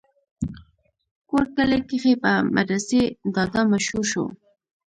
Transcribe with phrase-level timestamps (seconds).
[1.29, 3.01] کور کلي کښې پۀ مدرسې
[3.35, 4.25] دادا مشهور شو